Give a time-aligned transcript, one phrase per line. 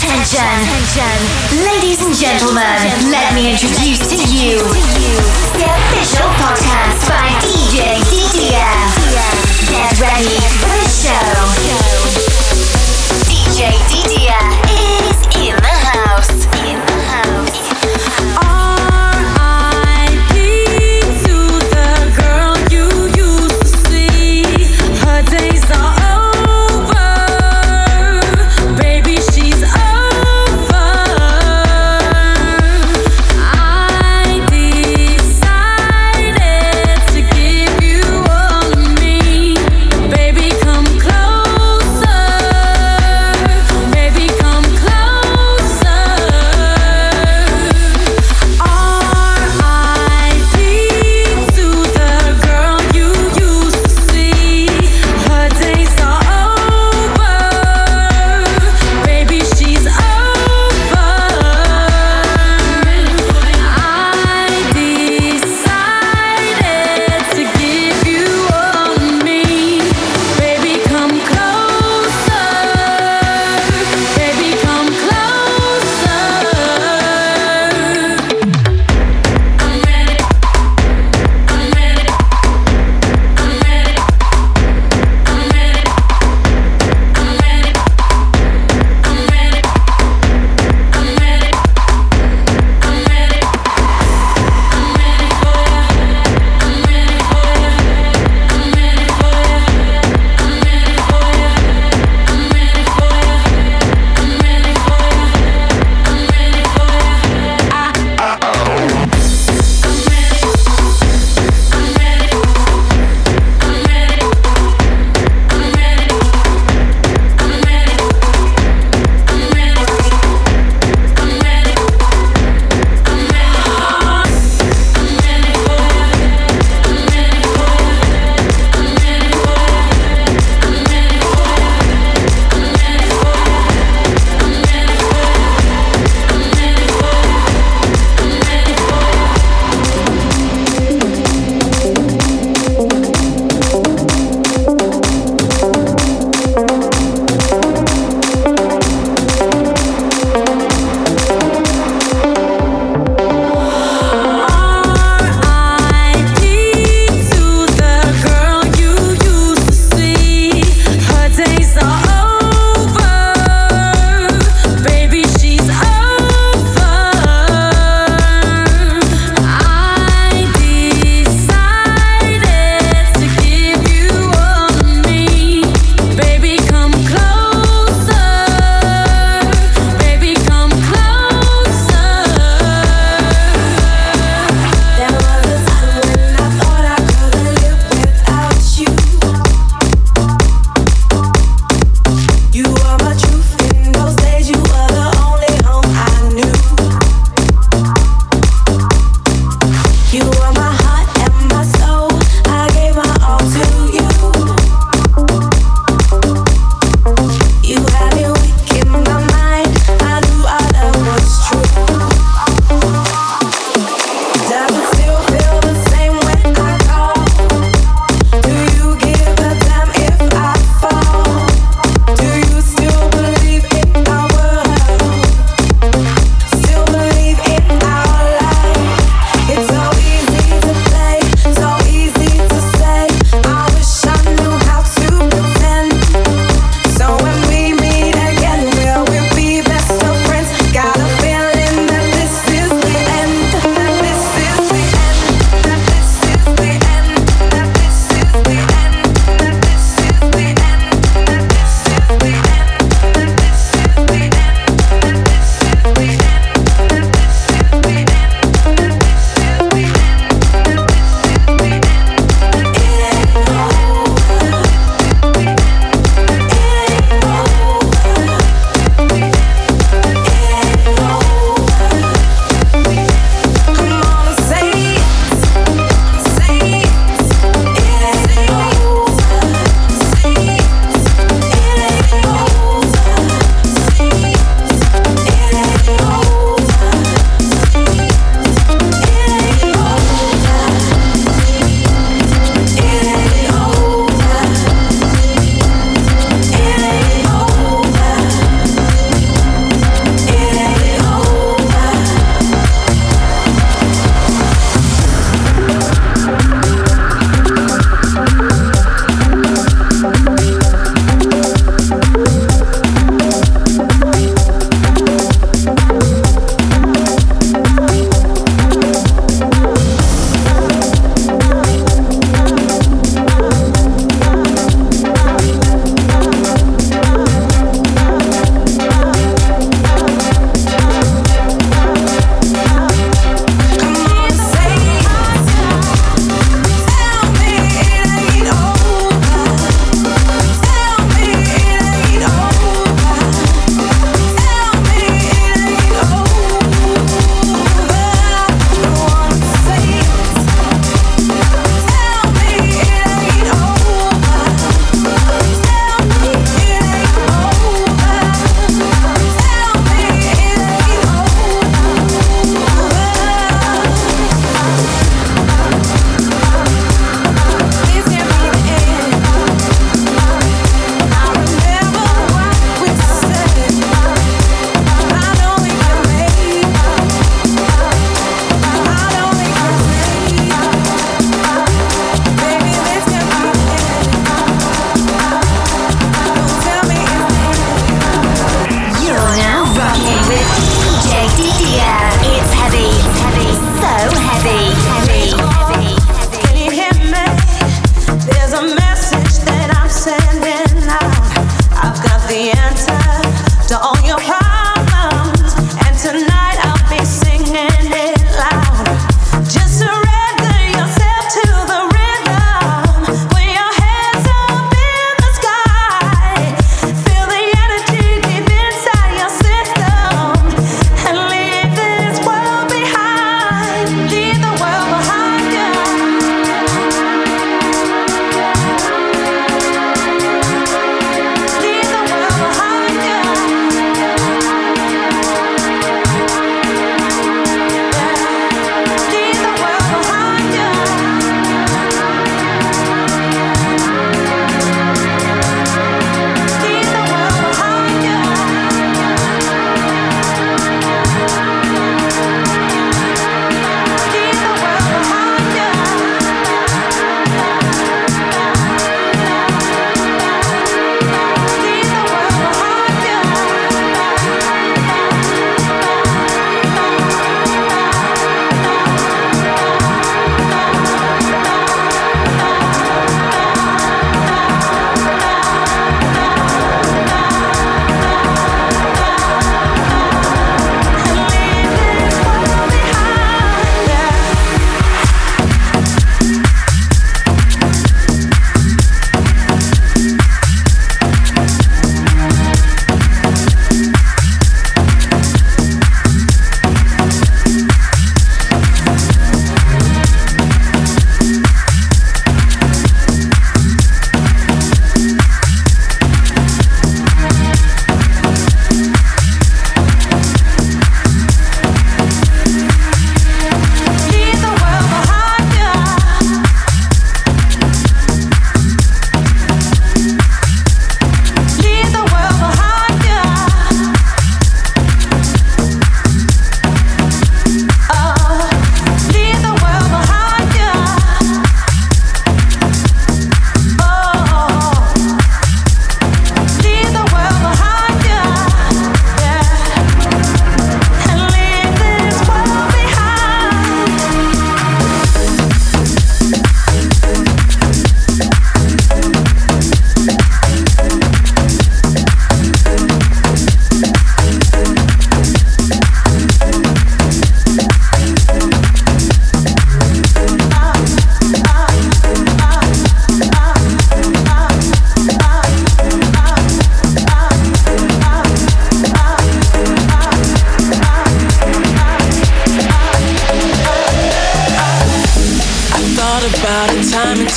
[0.00, 1.60] Attention.
[1.62, 2.64] Ladies and gentlemen,
[3.10, 8.96] let me introduce to you the official podcast by DJ DDF.
[9.68, 12.39] Get ready for the show.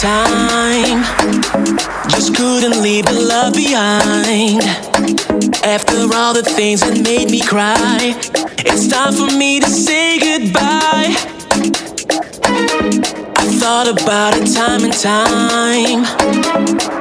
[0.04, 1.02] Time.
[2.10, 4.62] Just couldn't leave the love behind.
[5.64, 8.14] After all the things that made me cry,
[8.68, 11.16] it's time for me to say goodbye.
[13.40, 16.04] I thought about it time and time.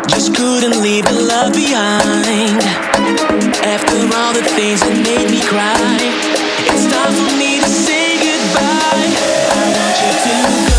[0.06, 2.62] Just couldn't leave the love behind.
[3.66, 5.98] After all the things that made me cry,
[6.70, 9.10] it's time for me to say goodbye.
[9.58, 10.71] I want you to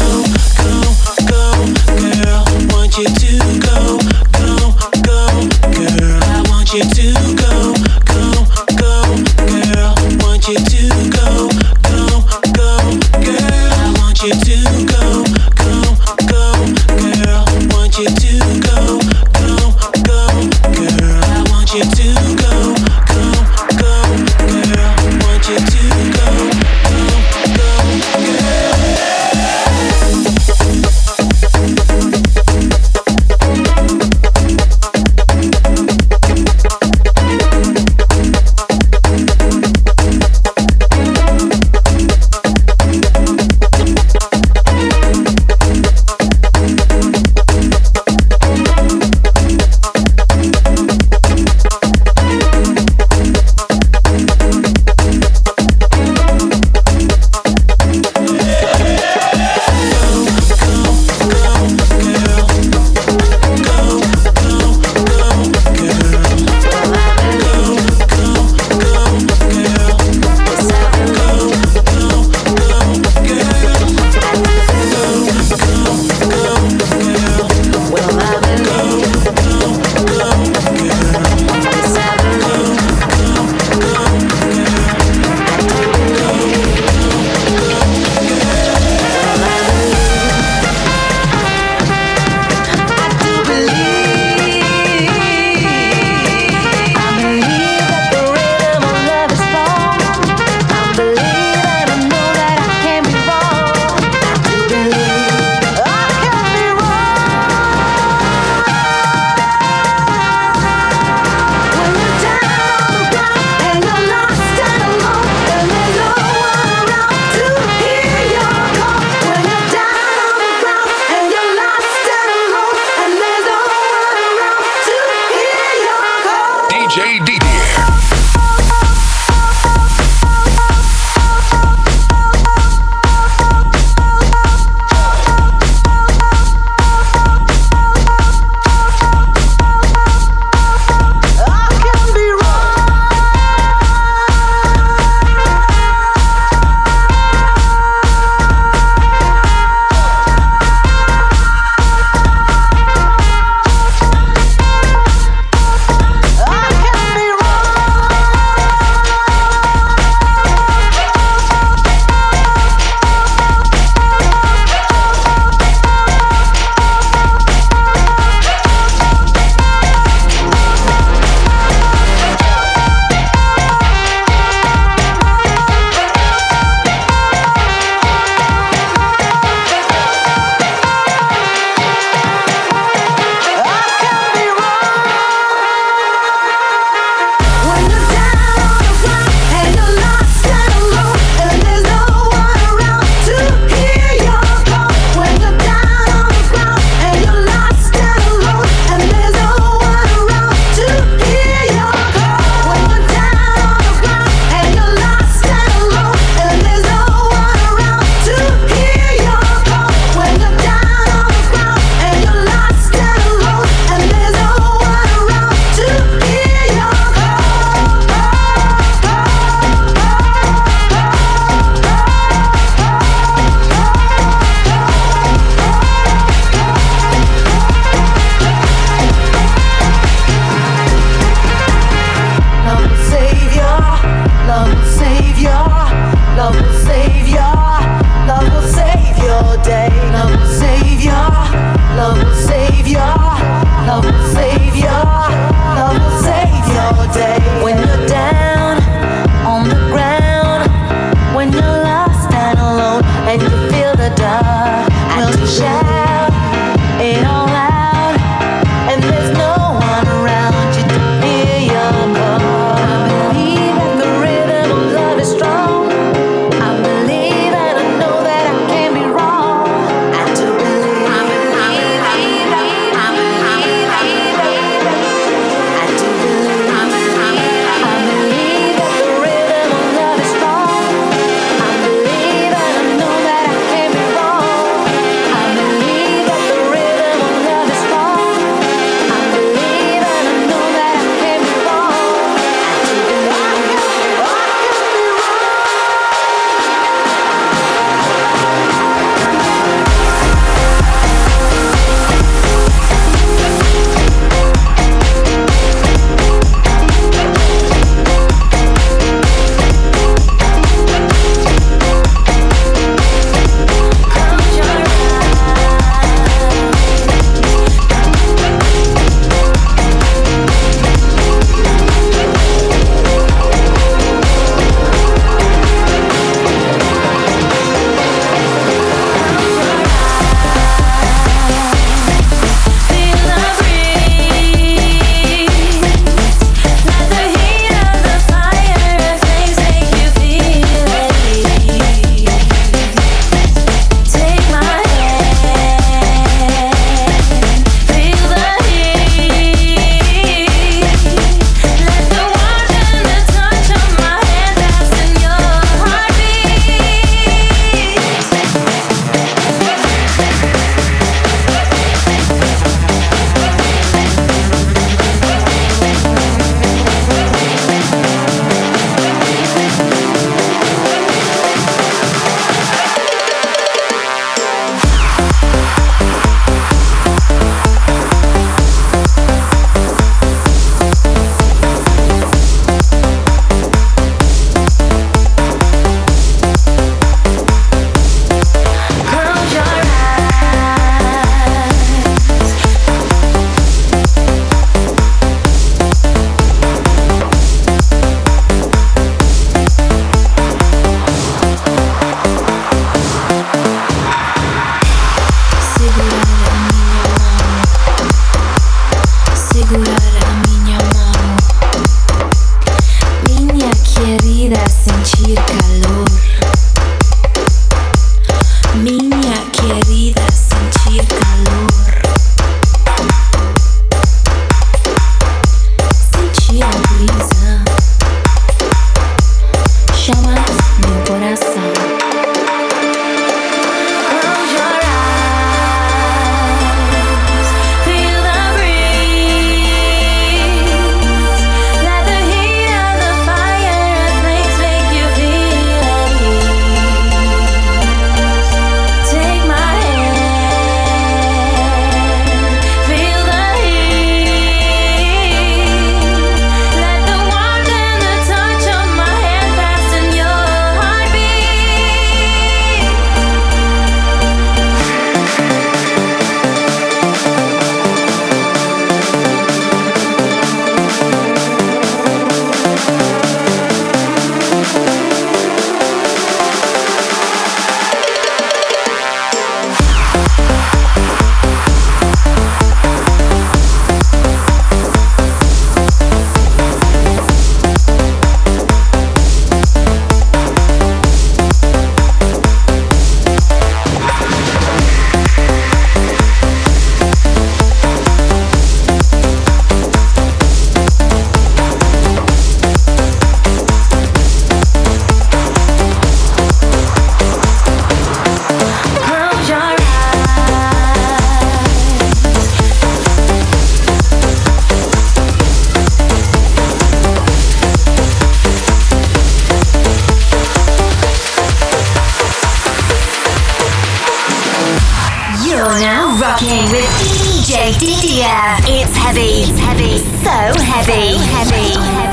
[526.54, 528.58] rocking with DJ Didier.
[528.68, 532.13] It's heavy, it's heavy, so heavy, heavy, heavy, heavy.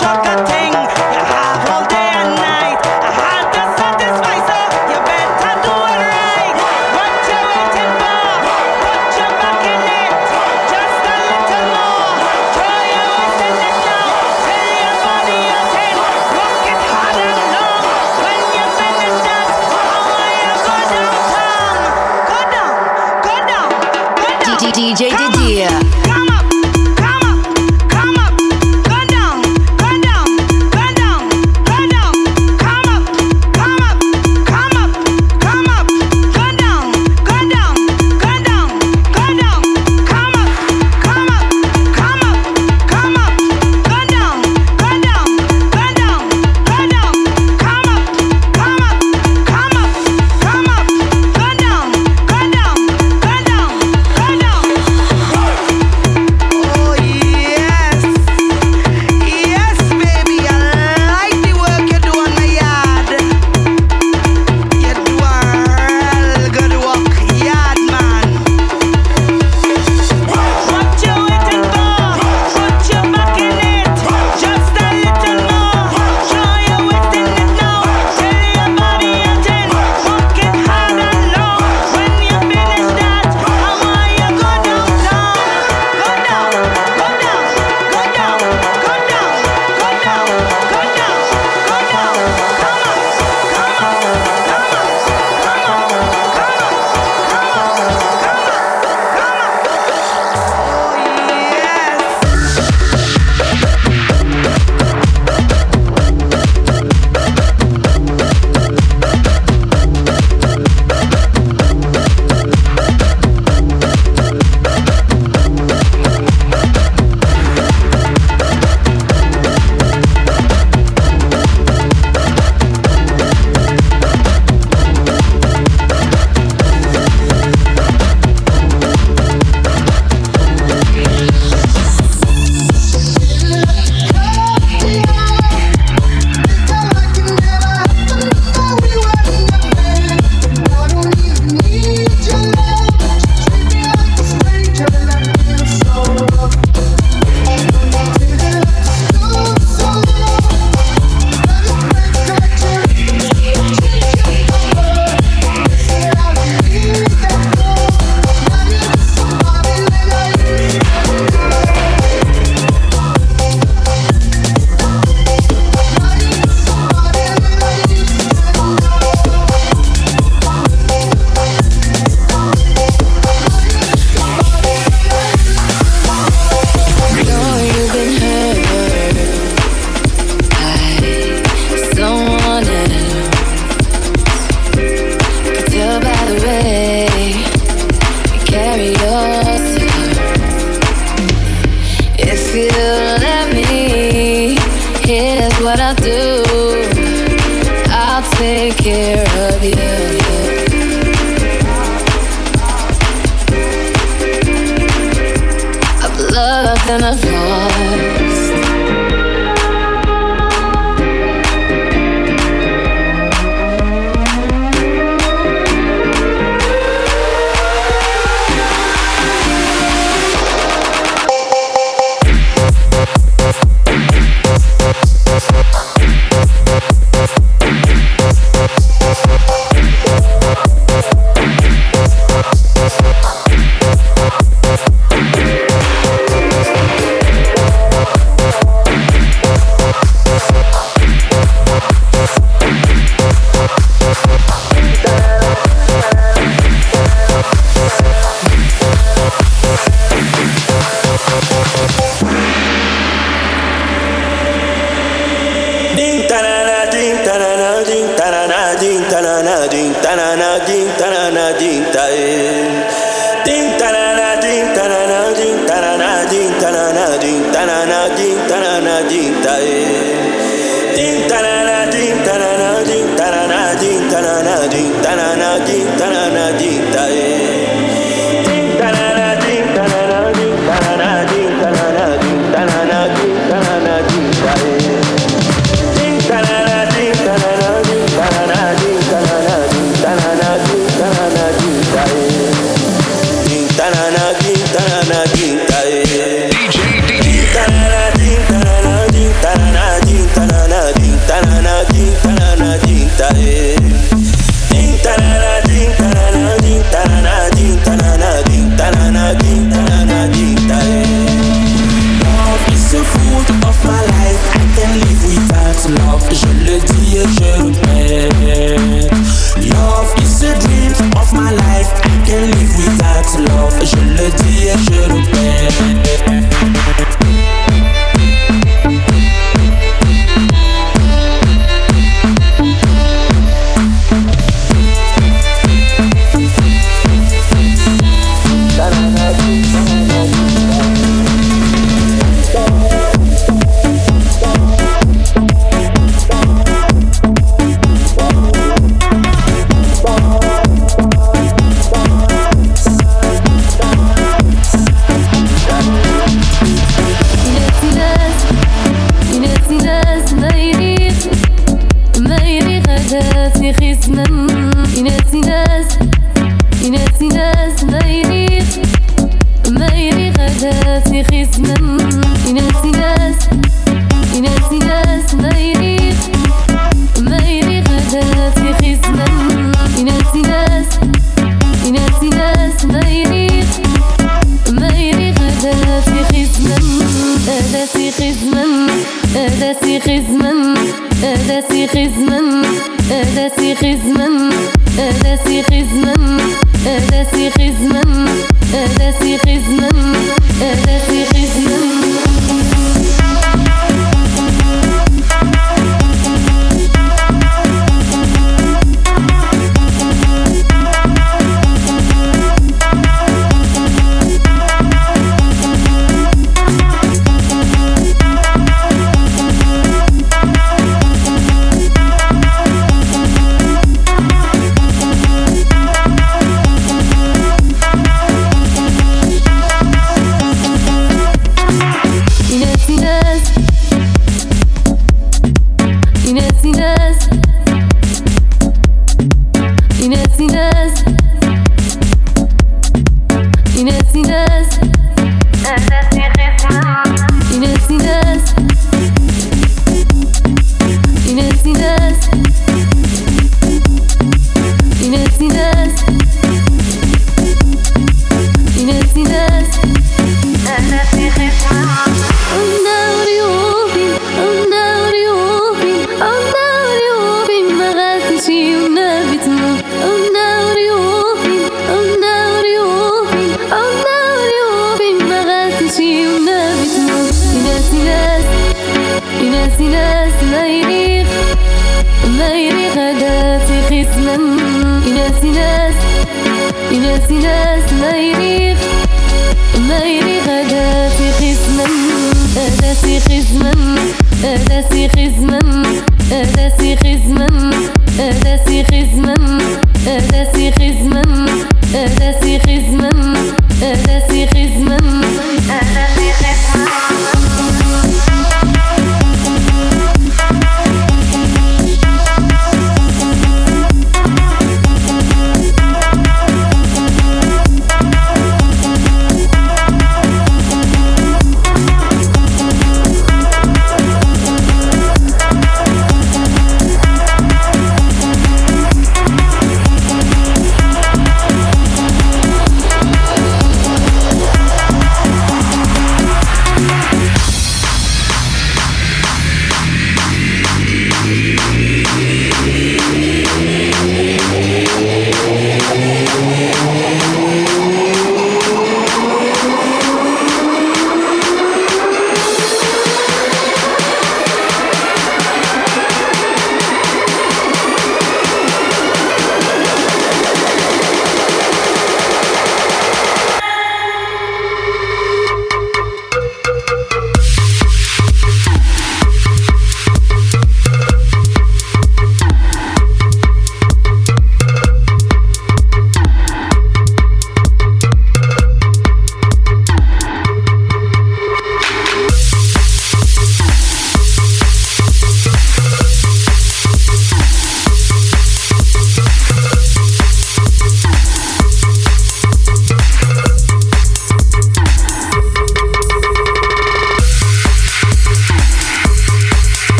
[0.00, 0.57] Shaka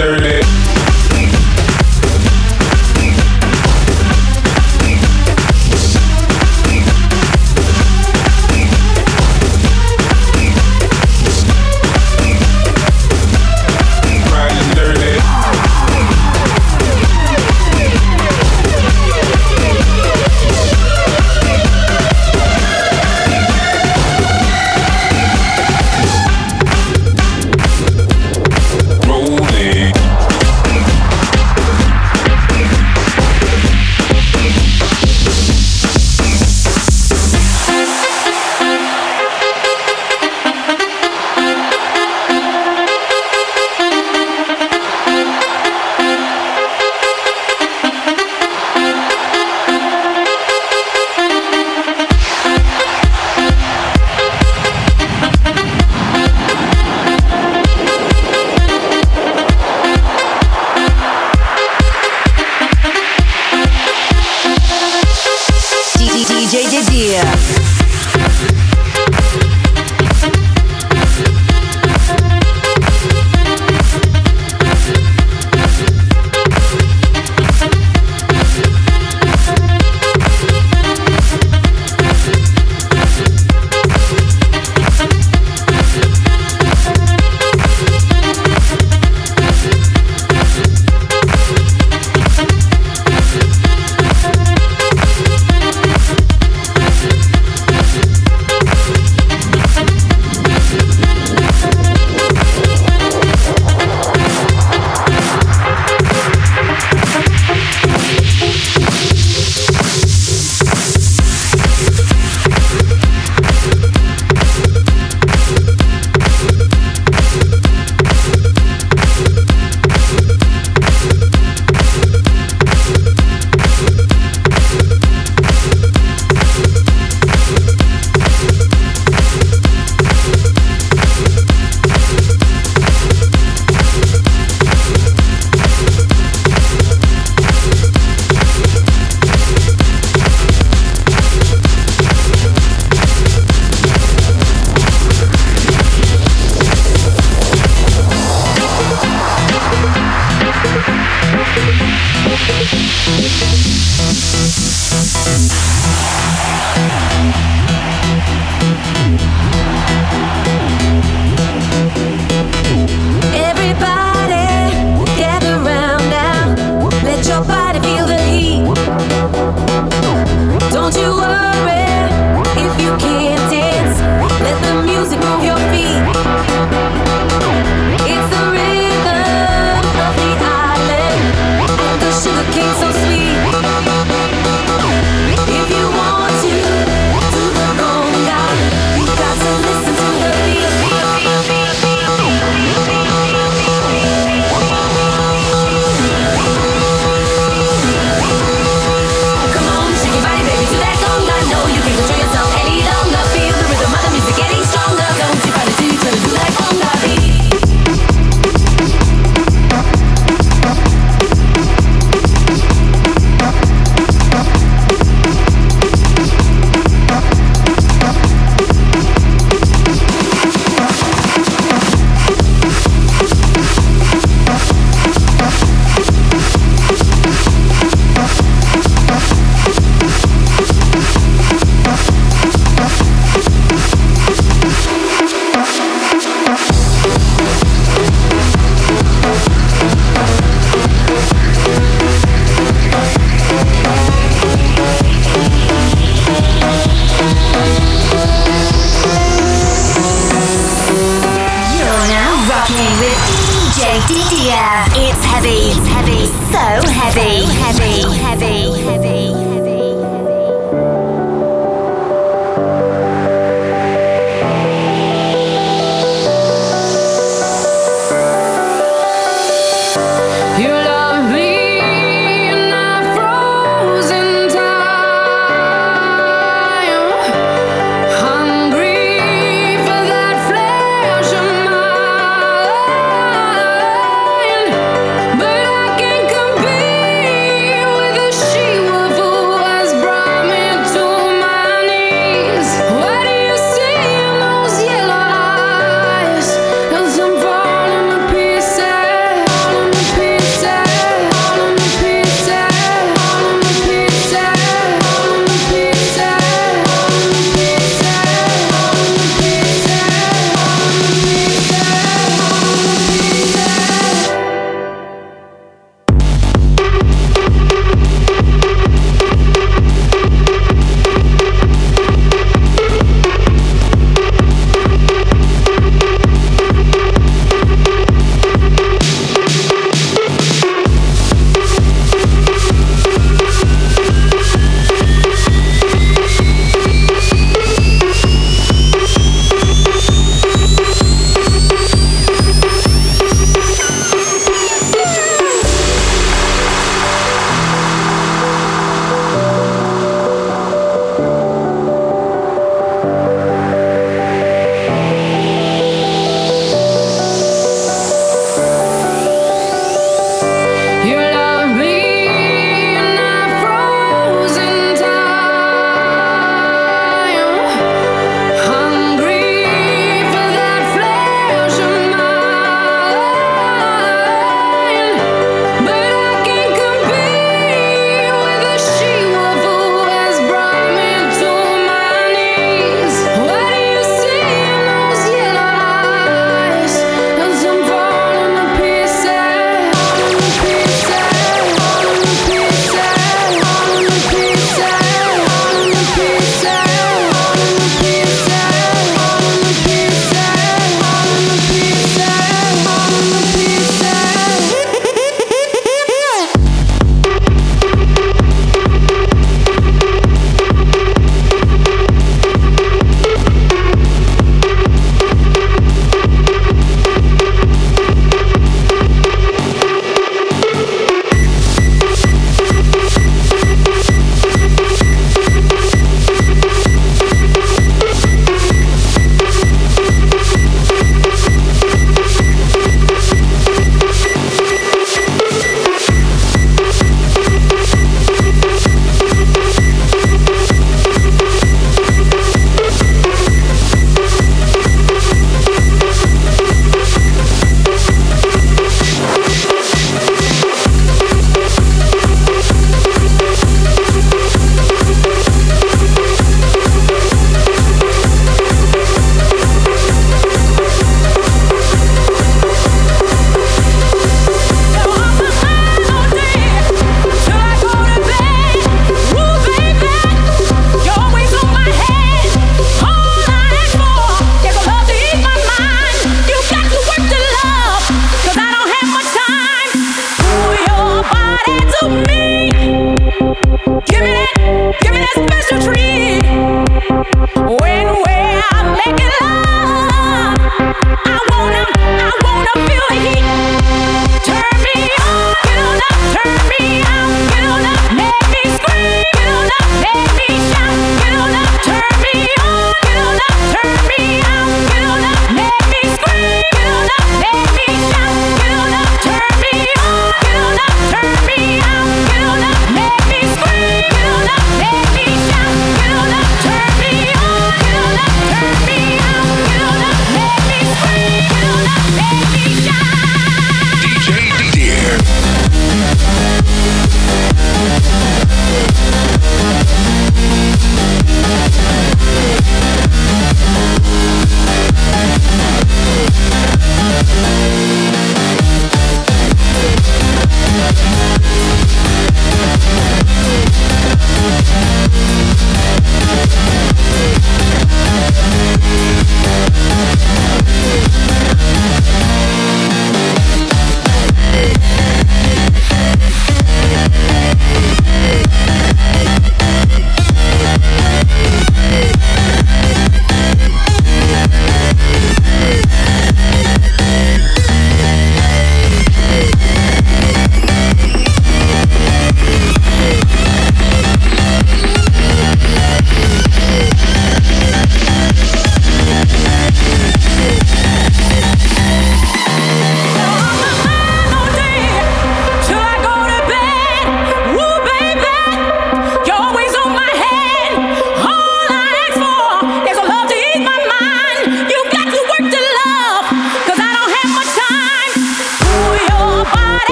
[0.00, 0.39] dirty.